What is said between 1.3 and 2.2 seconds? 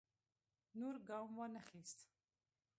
وانه خیست.